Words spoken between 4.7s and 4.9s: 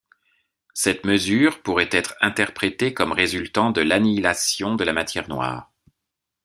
de